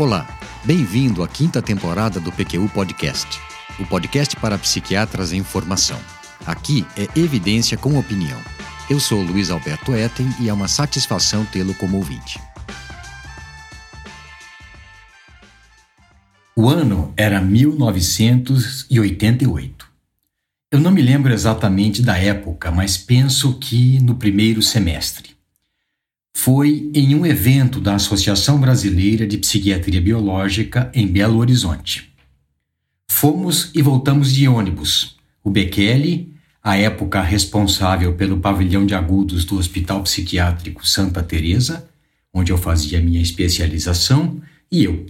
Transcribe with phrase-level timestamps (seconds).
[0.00, 0.26] Olá,
[0.64, 3.38] bem-vindo à quinta temporada do PQU Podcast,
[3.78, 6.00] o podcast para psiquiatras em formação.
[6.46, 8.40] Aqui é evidência com opinião.
[8.88, 12.40] Eu sou Luiz Alberto Etten e é uma satisfação tê-lo como ouvinte.
[16.56, 19.86] O ano era 1988.
[20.72, 25.38] Eu não me lembro exatamente da época, mas penso que no primeiro semestre.
[26.42, 32.14] Foi em um evento da Associação Brasileira de Psiquiatria Biológica em Belo Horizonte.
[33.10, 35.18] Fomos e voltamos de ônibus.
[35.44, 36.32] O Bekele,
[36.64, 41.86] à época responsável pelo pavilhão de agudos do Hospital Psiquiátrico Santa Teresa,
[42.32, 44.40] onde eu fazia minha especialização,
[44.72, 45.04] e eu.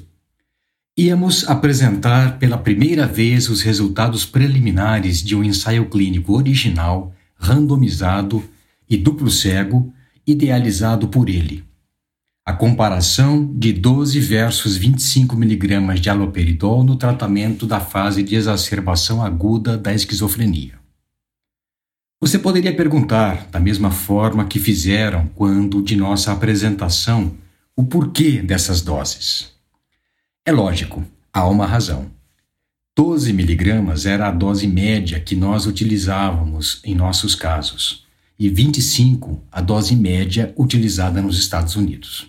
[0.98, 8.42] Íamos apresentar pela primeira vez os resultados preliminares de um ensaio clínico original, randomizado
[8.88, 9.94] e duplo cego,
[10.26, 11.64] idealizado por ele.
[12.44, 19.22] A comparação de 12 versus 25 mg de aloperidol no tratamento da fase de exacerbação
[19.22, 20.80] aguda da esquizofrenia.
[22.20, 27.34] Você poderia perguntar, da mesma forma que fizeram quando de nossa apresentação,
[27.74, 29.52] o porquê dessas doses.
[30.44, 32.10] É lógico, há uma razão.
[32.96, 38.04] 12 miligramas era a dose média que nós utilizávamos em nossos casos,
[38.40, 42.26] e 25 a dose média utilizada nos Estados Unidos.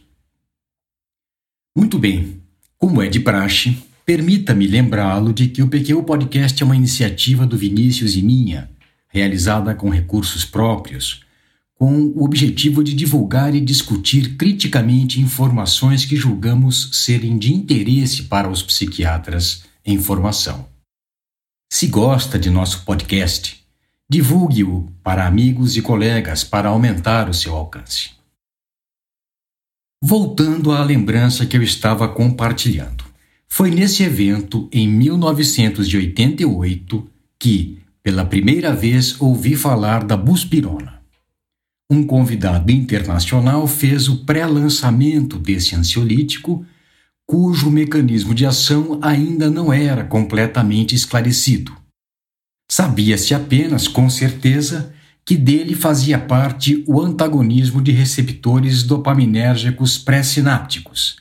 [1.73, 2.41] Muito bem,
[2.77, 7.57] como é de praxe, permita-me lembrá-lo de que o PQ Podcast é uma iniciativa do
[7.57, 8.69] Vinícius e minha
[9.07, 11.21] realizada com recursos próprios,
[11.75, 18.49] com o objetivo de divulgar e discutir criticamente informações que julgamos serem de interesse para
[18.49, 20.67] os psiquiatras em formação.
[21.71, 23.60] Se gosta de nosso podcast,
[24.11, 28.09] divulgue-o para amigos e colegas para aumentar o seu alcance.
[30.03, 33.05] Voltando à lembrança que eu estava compartilhando.
[33.47, 41.01] Foi nesse evento, em 1988, que, pela primeira vez ouvi falar da buspirona.
[41.89, 46.65] Um convidado internacional fez o pré-lançamento desse ansiolítico,
[47.25, 51.79] cujo mecanismo de ação ainda não era completamente esclarecido.
[52.71, 54.93] Sabia-se apenas, com certeza,
[55.25, 61.17] que dele fazia parte o antagonismo de receptores dopaminérgicos pré-sinápticos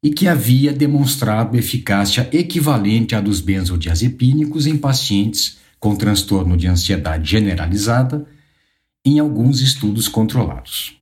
[0.00, 7.28] e que havia demonstrado eficácia equivalente à dos benzodiazepínicos em pacientes com transtorno de ansiedade
[7.28, 8.24] generalizada
[9.04, 10.94] em alguns estudos controlados.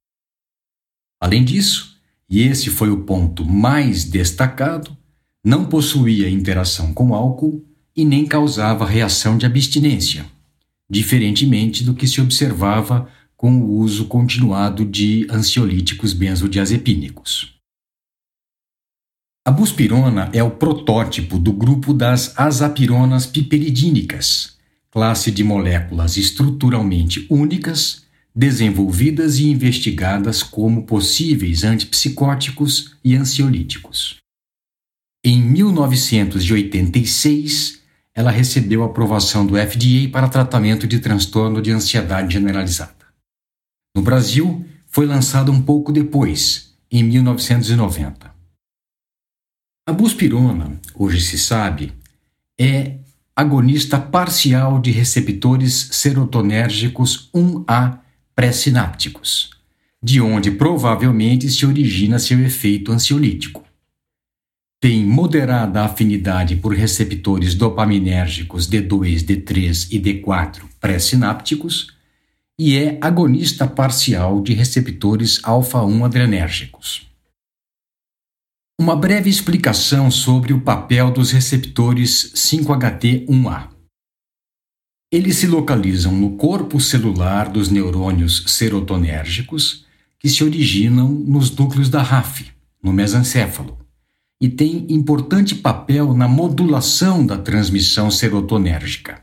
[1.21, 4.97] Além disso, e esse foi o ponto mais destacado,
[5.45, 7.63] não possuía interação com álcool
[7.97, 10.27] e nem causava reação de abstinência,
[10.89, 17.55] diferentemente do que se observava com o uso continuado de ansiolíticos benzodiazepínicos.
[19.47, 24.57] A buspirona é o protótipo do grupo das azapironas piperidínicas,
[24.91, 34.17] classe de moléculas estruturalmente únicas, desenvolvidas e investigadas como possíveis antipsicóticos e ansiolíticos.
[35.23, 37.84] Em 1986,
[38.15, 42.95] ela recebeu aprovação do FDA para tratamento de transtorno de ansiedade generalizada.
[43.95, 48.33] No Brasil, foi lançada um pouco depois, em 1990.
[49.87, 51.93] A buspirona, hoje se sabe,
[52.59, 52.99] é
[53.35, 57.99] agonista parcial de receptores serotonérgicos 1A
[58.35, 59.51] pré-sinápticos,
[60.01, 63.64] de onde provavelmente se origina seu efeito ansiolítico.
[64.85, 71.97] Tem moderada afinidade por receptores dopaminérgicos D2, D3 e D4 pré-sinápticos
[72.59, 77.11] e é agonista parcial de receptores alfa-1 adrenérgicos.
[78.79, 83.71] Uma breve explicação sobre o papel dos receptores 5HT1A.
[85.11, 89.87] Eles se localizam no corpo celular dos neurônios serotonérgicos
[90.19, 93.83] que se originam nos núcleos da RAF, no mesencéfalo,
[94.41, 99.23] e têm importante papel na modulação da transmissão serotonérgica.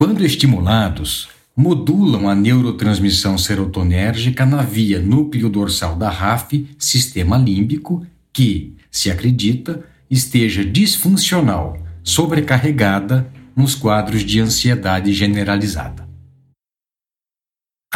[0.00, 8.74] Quando estimulados, modulam a neurotransmissão serotonérgica na via núcleo dorsal da RAF, sistema límbico, que,
[8.90, 16.05] se acredita, esteja disfuncional, sobrecarregada nos quadros de ansiedade generalizada.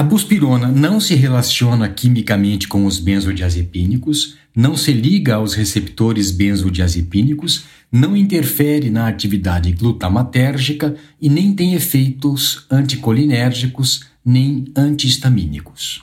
[0.00, 7.66] A buspirona não se relaciona quimicamente com os benzodiazepínicos, não se liga aos receptores benzodiazepínicos,
[7.92, 16.02] não interfere na atividade glutamatérgica e nem tem efeitos anticolinérgicos nem antihistamínicos.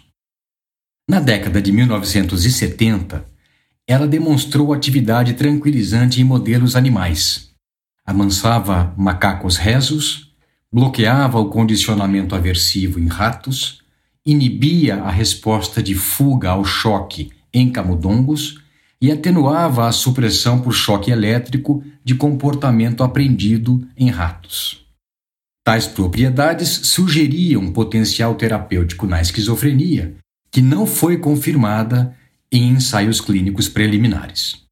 [1.09, 3.25] Na década de 1970,
[3.87, 7.49] ela demonstrou atividade tranquilizante em modelos animais.
[8.05, 10.31] Amansava macacos rezos,
[10.71, 13.86] bloqueava o condicionamento aversivo em ratos,
[14.27, 18.61] inibia a resposta de fuga ao choque em camundongos
[19.01, 24.85] e atenuava a supressão por choque elétrico de comportamento aprendido em ratos.
[25.63, 30.15] Tais propriedades sugeriam potencial terapêutico na esquizofrenia,
[30.51, 32.15] que não foi confirmada
[32.51, 34.65] em ensaios clínicos preliminares.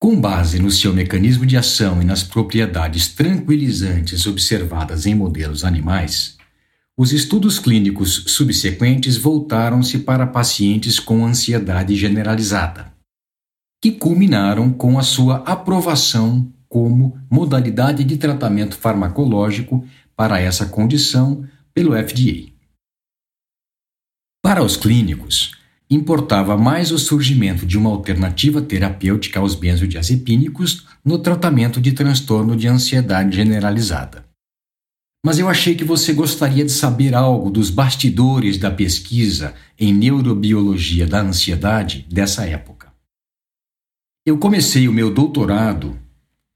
[0.00, 6.37] Com base no seu mecanismo de ação e nas propriedades tranquilizantes observadas em modelos animais,
[6.98, 12.92] os estudos clínicos subsequentes voltaram-se para pacientes com ansiedade generalizada,
[13.80, 19.86] que culminaram com a sua aprovação como modalidade de tratamento farmacológico
[20.16, 22.50] para essa condição pelo FDA.
[24.42, 25.52] Para os clínicos,
[25.88, 32.66] importava mais o surgimento de uma alternativa terapêutica aos benzodiazepínicos no tratamento de transtorno de
[32.66, 34.27] ansiedade generalizada.
[35.24, 41.06] Mas eu achei que você gostaria de saber algo dos bastidores da pesquisa em neurobiologia
[41.06, 42.92] da ansiedade dessa época.
[44.24, 45.98] Eu comecei o meu doutorado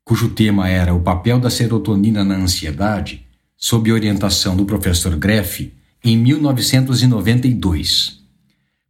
[0.04, 3.24] cujo tema era o papel da serotonina na ansiedade,
[3.56, 5.72] sob orientação do professor Greff,
[6.04, 8.20] em 1992.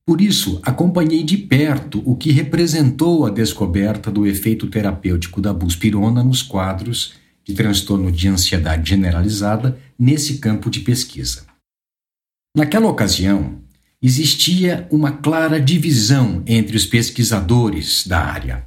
[0.04, 6.24] Por isso, acompanhei de perto o que representou a descoberta do efeito terapêutico da buspirona
[6.24, 11.44] nos quadros de transtorno de ansiedade generalizada nesse campo de pesquisa.
[12.56, 13.60] Naquela ocasião,
[14.00, 18.66] existia uma clara divisão entre os pesquisadores da área.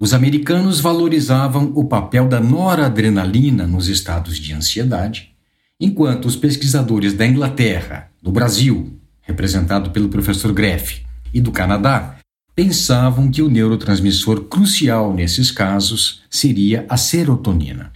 [0.00, 5.32] Os americanos valorizavam o papel da noradrenalina nos estados de ansiedade,
[5.78, 12.18] enquanto os pesquisadores da Inglaterra, do Brasil, representado pelo professor Greff, e do Canadá,
[12.54, 17.92] pensavam que o neurotransmissor crucial nesses casos seria a serotonina.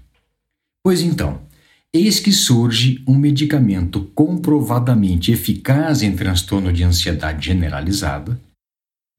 [0.86, 1.40] Pois então,
[1.92, 8.40] eis que surge um medicamento comprovadamente eficaz em transtorno de ansiedade generalizada,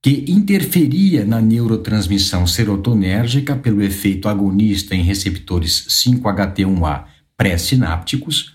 [0.01, 7.03] que interferia na neurotransmissão serotonérgica pelo efeito agonista em receptores 5-HT1A
[7.35, 8.53] pré-sinápticos,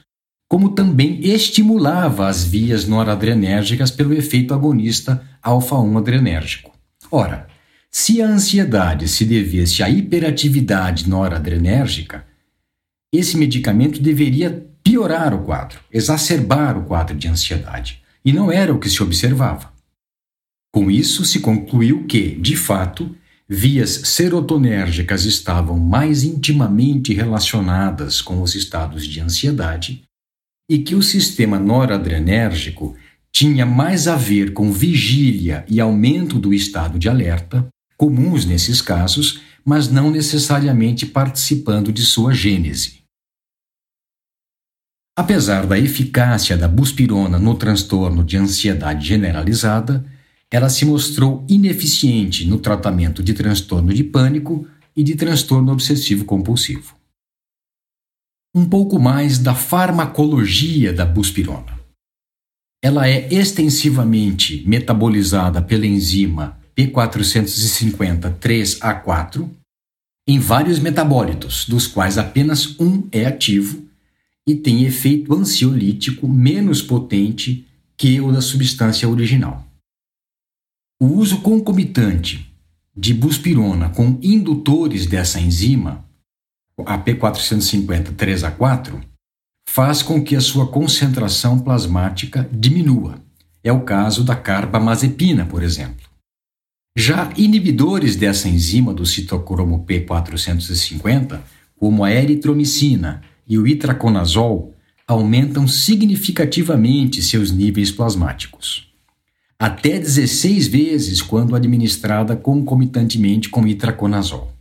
[0.48, 6.72] como também estimulava as vias noradrenérgicas pelo efeito agonista alfa-1 adrenérgico.
[7.10, 7.46] Ora,
[7.90, 12.31] se a ansiedade se devesse à hiperatividade noradrenérgica,
[13.12, 18.78] esse medicamento deveria piorar o quadro, exacerbar o quadro de ansiedade, e não era o
[18.78, 19.72] que se observava.
[20.72, 23.14] Com isso, se concluiu que, de fato,
[23.46, 30.02] vias serotonérgicas estavam mais intimamente relacionadas com os estados de ansiedade
[30.70, 32.96] e que o sistema noradrenérgico
[33.30, 37.66] tinha mais a ver com vigília e aumento do estado de alerta,
[37.96, 43.01] comuns nesses casos, mas não necessariamente participando de sua gênese.
[45.14, 50.02] Apesar da eficácia da buspirona no transtorno de ansiedade generalizada,
[50.50, 54.66] ela se mostrou ineficiente no tratamento de transtorno de pânico
[54.96, 56.96] e de transtorno obsessivo compulsivo.
[58.54, 61.78] Um pouco mais da farmacologia da buspirona.
[62.82, 69.48] Ela é extensivamente metabolizada pela enzima P450-3A4
[70.26, 73.91] em vários metabólitos, dos quais apenas um é ativo
[74.46, 79.64] e tem efeito ansiolítico menos potente que o da substância original.
[81.00, 82.52] O uso concomitante
[82.96, 86.04] de buspirona com indutores dessa enzima,
[86.84, 89.00] a P450-3A4,
[89.68, 93.20] faz com que a sua concentração plasmática diminua.
[93.64, 96.10] É o caso da carbamazepina, por exemplo.
[96.96, 101.40] Já inibidores dessa enzima do citocromo P450,
[101.76, 103.22] como a eritromicina
[103.52, 104.74] e o itraconazol,
[105.06, 108.92] aumentam significativamente seus níveis plasmáticos
[109.62, 114.52] até 16 vezes quando administrada concomitantemente com itraconazol.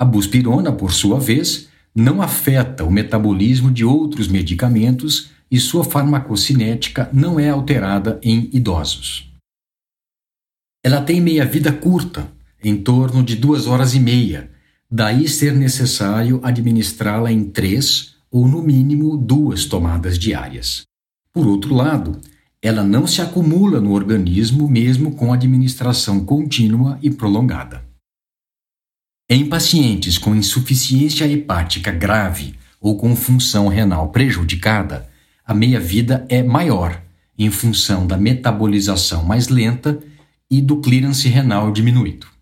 [0.00, 7.10] A buspirona, por sua vez, não afeta o metabolismo de outros medicamentos e sua farmacocinética
[7.12, 9.30] não é alterada em idosos.
[10.82, 12.26] Ela tem meia-vida curta,
[12.64, 14.50] em torno de duas horas e meia,
[14.94, 20.82] daí ser necessário administrá-la em três ou, no mínimo, duas tomadas diárias.
[21.32, 22.20] Por outro lado,
[22.62, 27.84] ela não se acumula no organismo mesmo com administração contínua e prolongada.
[29.28, 35.10] Em pacientes com insuficiência hepática grave ou com função renal prejudicada,
[35.44, 37.02] a meia-vida é maior,
[37.36, 39.98] em função da metabolização mais lenta
[40.48, 42.33] e do clearance renal diminuído.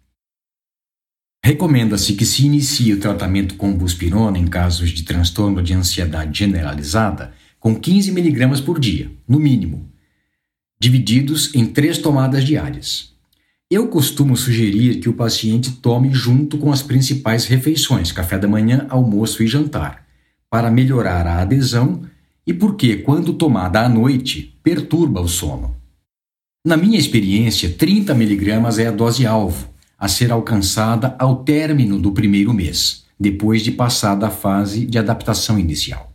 [1.45, 7.33] Recomenda-se que se inicie o tratamento com buspirona em casos de transtorno de ansiedade generalizada
[7.59, 9.91] com 15 mg por dia, no mínimo,
[10.79, 13.13] divididos em três tomadas diárias.
[13.69, 18.87] Eu costumo sugerir que o paciente tome junto com as principais refeições, café da manhã,
[18.89, 20.07] almoço e jantar,
[20.49, 22.03] para melhorar a adesão
[22.47, 25.75] e porque, quando tomada à noite, perturba o sono.
[26.65, 29.72] Na minha experiência, 30 mg é a dose-alvo,
[30.02, 35.56] a ser alcançada ao término do primeiro mês, depois de passada a fase de adaptação
[35.56, 36.12] inicial.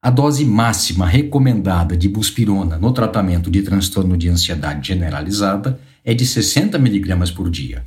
[0.00, 6.24] A dose máxima recomendada de buspirona no tratamento de transtorno de ansiedade generalizada é de
[6.24, 7.84] 60 mg por dia.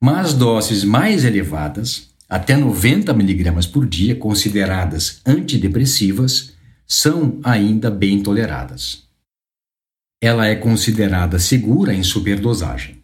[0.00, 6.52] Mas doses mais elevadas, até 90 mg por dia, consideradas antidepressivas,
[6.86, 9.02] são ainda bem toleradas.
[10.22, 13.02] Ela é considerada segura em superdosagem.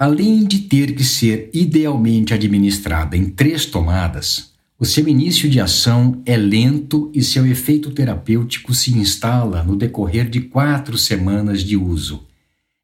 [0.00, 6.22] Além de ter que ser idealmente administrada em três tomadas, o seu início de ação
[6.24, 12.24] é lento e seu efeito terapêutico se instala no decorrer de quatro semanas de uso,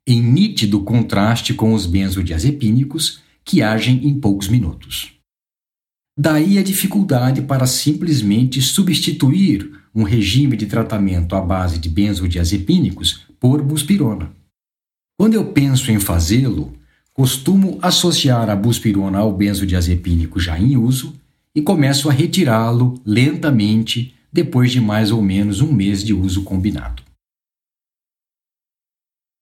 [0.04, 5.12] em nítido contraste com os benzodiazepínicos, que agem em poucos minutos.
[6.18, 13.62] Daí a dificuldade para simplesmente substituir um regime de tratamento à base de benzodiazepínicos por
[13.62, 14.32] buspirona.
[15.16, 16.76] Quando eu penso em fazê-lo,
[17.14, 21.14] costumo associar a buspirona ao benzodiazepínico já em uso
[21.54, 27.04] e começo a retirá-lo lentamente depois de mais ou menos um mês de uso combinado.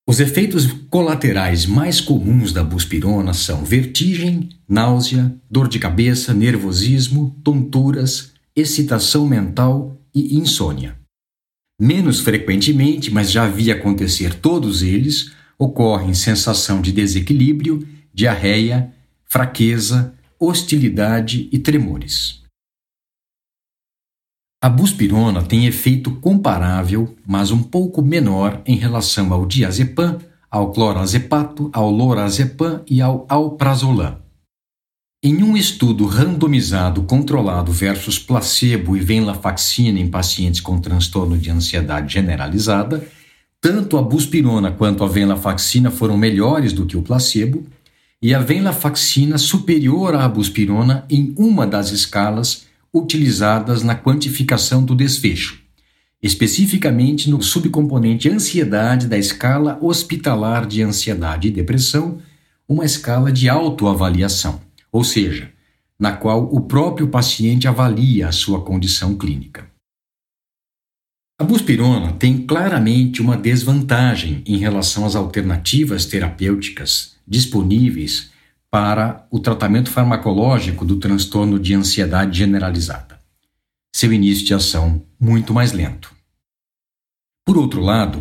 [0.06, 8.32] Os efeitos colaterais mais comuns da buspirona são vertigem, náusea, dor de cabeça, nervosismo, tonturas,
[8.54, 10.98] excitação mental e insônia.
[11.80, 18.92] Menos frequentemente, mas já vi acontecer todos eles, ocorrem sensação de desequilíbrio, diarreia,
[19.24, 22.42] fraqueza, hostilidade e tremores.
[24.60, 30.18] A buspirona tem efeito comparável, mas um pouco menor em relação ao diazepam,
[30.50, 34.20] ao clorazepato, ao lorazepam e ao alprazolam.
[35.24, 42.12] Em um estudo randomizado controlado versus placebo e venlafaxina em pacientes com transtorno de ansiedade
[42.12, 43.08] generalizada,
[43.62, 47.64] tanto a buspirona quanto a venlafaxina foram melhores do que o placebo,
[48.20, 55.60] e a venlafaxina superior à buspirona em uma das escalas utilizadas na quantificação do desfecho,
[56.20, 62.18] especificamente no subcomponente ansiedade da escala hospitalar de ansiedade e depressão,
[62.68, 65.50] uma escala de autoavaliação, ou seja,
[65.96, 69.71] na qual o próprio paciente avalia a sua condição clínica.
[71.42, 78.30] A buspirona tem claramente uma desvantagem em relação às alternativas terapêuticas disponíveis
[78.70, 83.18] para o tratamento farmacológico do transtorno de ansiedade generalizada.
[83.92, 86.12] Seu início de ação muito mais lento.
[87.44, 88.20] Por outro lado,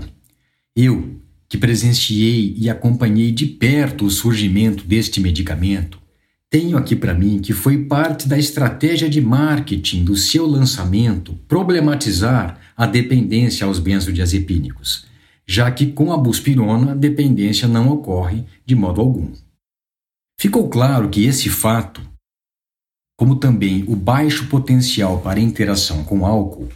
[0.76, 6.02] eu, que presenciei e acompanhei de perto o surgimento deste medicamento,
[6.50, 12.60] tenho aqui para mim que foi parte da estratégia de marketing do seu lançamento problematizar
[12.76, 15.10] a dependência aos benzodiazepínicos
[15.52, 19.34] já que com a buspirona a dependência não ocorre de modo algum.
[20.40, 22.02] Ficou claro que esse fato,
[23.18, 26.70] como também o baixo potencial para interação com álcool,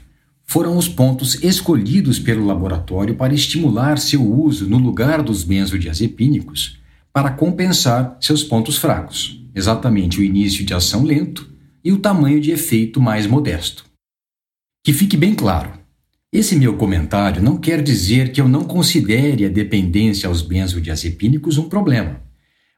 [0.43, 6.77] foram os pontos escolhidos pelo laboratório para estimular seu uso no lugar dos benzodiazepínicos
[7.13, 11.49] para compensar seus pontos fracos, exatamente o início de ação lento
[11.81, 13.85] e o tamanho de efeito mais modesto.
[14.83, 15.84] Que fique bem claro,
[16.32, 21.70] esse meu comentário não quer dizer que eu não considere a dependência aos benzodiazepínicos um
[21.70, 22.22] problema,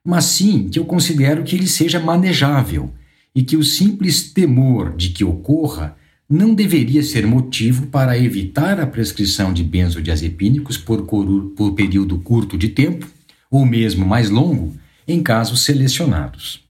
[0.06, 2.94] mas sim que eu considero que ele seja manejável
[3.36, 5.96] e que o simples temor de que ocorra
[6.30, 12.70] não deveria ser motivo para evitar a prescrição de benzodiazepínicos por, por período curto de
[12.70, 13.08] tempo,
[13.50, 14.75] ou mesmo mais longo,
[15.08, 16.63] em casos selecionados.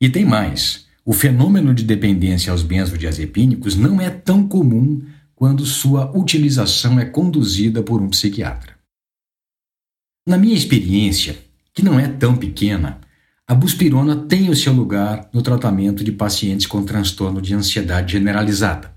[0.00, 5.02] E tem mais: o fenômeno de dependência aos benzodiazepínicos não é tão comum
[5.42, 8.78] quando sua utilização é conduzida por um psiquiatra.
[10.24, 11.36] Na minha experiência,
[11.74, 13.00] que não é tão pequena,
[13.44, 18.94] a buspirona tem o seu lugar no tratamento de pacientes com transtorno de ansiedade generalizada.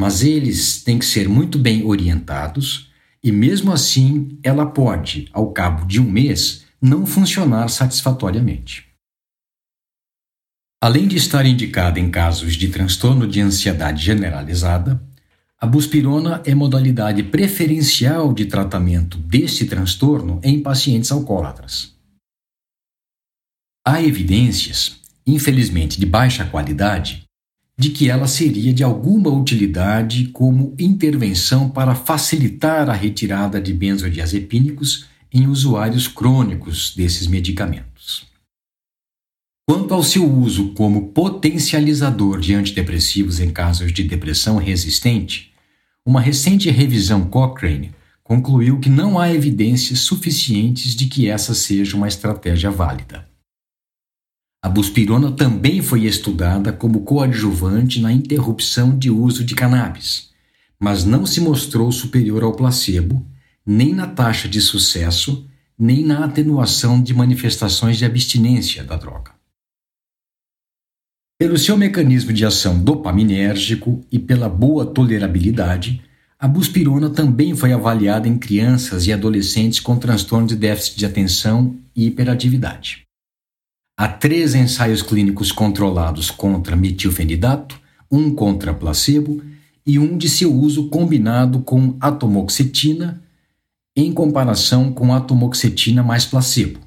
[0.00, 2.90] Mas eles têm que ser muito bem orientados
[3.22, 8.86] e, mesmo assim, ela pode, ao cabo de um mês, não funcionar satisfatoriamente.
[10.82, 15.05] Além de estar indicada em casos de transtorno de ansiedade generalizada,
[15.66, 21.92] a buspirona é modalidade preferencial de tratamento deste transtorno em pacientes alcoólatras.
[23.84, 27.24] Há evidências, infelizmente de baixa qualidade,
[27.76, 35.06] de que ela seria de alguma utilidade como intervenção para facilitar a retirada de benzodiazepínicos
[35.32, 38.24] em usuários crônicos desses medicamentos.
[39.68, 45.55] Quanto ao seu uso como potencializador de antidepressivos em casos de depressão resistente,
[46.06, 52.06] uma recente revisão Cochrane concluiu que não há evidências suficientes de que essa seja uma
[52.06, 53.28] estratégia válida.
[54.62, 60.30] A buspirona também foi estudada como coadjuvante na interrupção de uso de cannabis,
[60.78, 63.26] mas não se mostrou superior ao placebo,
[63.64, 65.44] nem na taxa de sucesso,
[65.76, 69.35] nem na atenuação de manifestações de abstinência da droga.
[71.38, 76.02] Pelo seu mecanismo de ação dopaminérgico e pela boa tolerabilidade,
[76.38, 81.76] a buspirona também foi avaliada em crianças e adolescentes com transtorno de déficit de atenção
[81.94, 83.02] e hiperatividade.
[83.98, 87.78] Há três ensaios clínicos controlados contra metilfenidato,
[88.10, 89.42] um contra placebo
[89.86, 93.22] e um de seu uso combinado com atomoxetina
[93.94, 96.85] em comparação com atomoxetina mais placebo.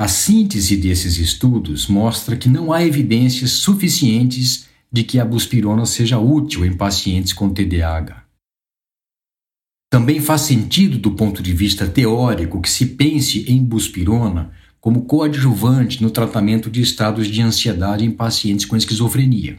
[0.00, 6.18] A síntese desses estudos mostra que não há evidências suficientes de que a buspirona seja
[6.18, 8.24] útil em pacientes com TDAH.
[9.92, 16.02] Também faz sentido do ponto de vista teórico que se pense em buspirona como coadjuvante
[16.02, 19.58] no tratamento de estados de ansiedade em pacientes com esquizofrenia.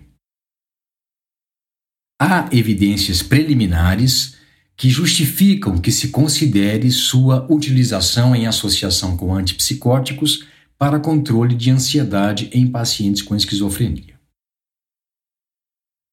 [2.19, 4.40] Há evidências preliminares
[4.75, 10.45] que justificam que se considere sua utilização em associação com antipsicóticos
[10.77, 14.19] para controle de ansiedade em pacientes com esquizofrenia.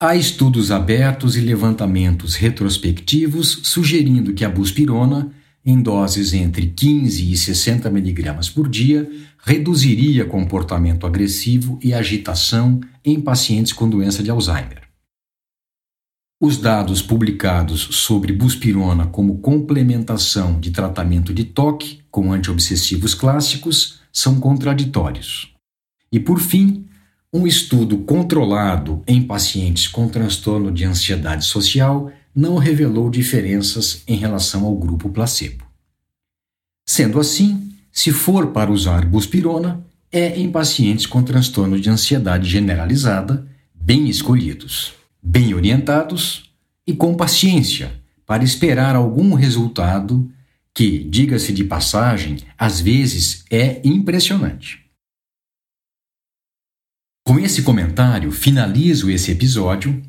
[0.00, 5.32] Há estudos abertos e levantamentos retrospectivos sugerindo que a buspirona,
[5.64, 13.20] em doses entre 15 e 60 mg por dia, reduziria comportamento agressivo e agitação em
[13.20, 14.87] pacientes com doença de Alzheimer.
[16.40, 24.38] Os dados publicados sobre buspirona como complementação de tratamento de toque com antiobsessivos clássicos são
[24.38, 25.52] contraditórios.
[26.12, 26.86] E por fim,
[27.32, 34.64] um estudo controlado em pacientes com transtorno de ansiedade social não revelou diferenças em relação
[34.64, 35.64] ao grupo placebo.
[36.88, 43.44] Sendo assim, se for para usar buspirona, é em pacientes com transtorno de ansiedade generalizada,
[43.74, 44.97] bem escolhidos
[45.28, 46.50] bem orientados
[46.86, 50.32] e com paciência para esperar algum resultado
[50.74, 54.86] que, diga-se de passagem, às vezes é impressionante.
[57.26, 60.00] Com esse comentário, finalizo esse episódio,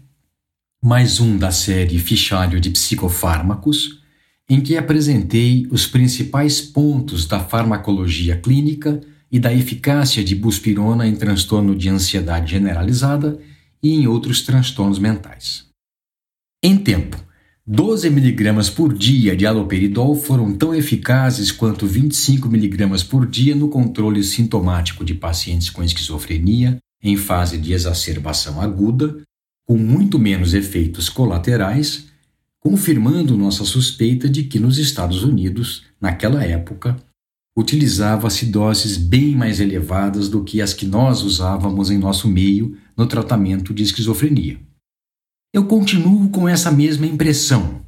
[0.82, 4.02] mais um da série Fichário de Psicofármacos,
[4.50, 11.16] em que apresentei os principais pontos da farmacologia clínica e da eficácia de buspirona em
[11.16, 13.38] transtorno de ansiedade generalizada
[13.82, 15.68] e em outros transtornos mentais.
[16.63, 17.18] Em tempo,
[17.72, 23.70] 12 mg por dia de aloperidol foram tão eficazes quanto 25 mg por dia no
[23.70, 29.22] controle sintomático de pacientes com esquizofrenia em fase de exacerbação aguda,
[29.68, 32.08] com muito menos efeitos colaterais,
[32.60, 36.98] confirmando nossa suspeita de que nos Estados Unidos, naquela época,
[37.56, 43.08] utilizava-se doses bem mais elevadas do que as que nós usávamos em nosso meio no
[43.08, 44.60] tratamento de esquizofrenia.
[45.54, 47.80] Eu continuo com essa mesma impressão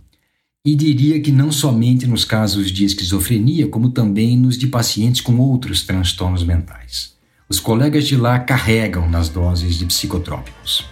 [0.65, 5.37] e diria que não somente nos casos de esquizofrenia, como também nos de pacientes com
[5.37, 7.11] outros transtornos mentais.
[7.49, 10.85] Os colegas de lá carregam nas doses de psicotrópicos.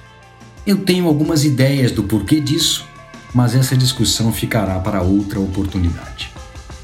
[0.68, 2.86] Eu tenho algumas ideias do porquê disso,
[3.34, 6.30] mas essa discussão ficará para outra oportunidade.